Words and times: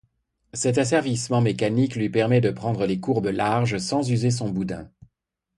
Cet 0.53 0.79
asservissement 0.79 1.41
mécanique 1.41 1.95
lui 1.95 2.09
permet 2.09 2.41
de 2.41 2.49
prendre 2.49 2.87
les 2.87 2.99
courbes 2.99 3.27
larges 3.27 3.77
sans 3.77 4.09
user 4.09 4.31
son 4.31 4.49
boudin. 4.49 4.89